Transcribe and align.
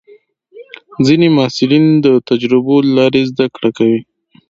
ځینې 1.05 1.27
محصلین 1.37 1.85
د 2.05 2.07
تجربو 2.29 2.75
له 2.85 2.91
لارې 2.97 3.21
زده 3.31 3.45
کړه 3.55 3.69
کوي. 3.77 4.01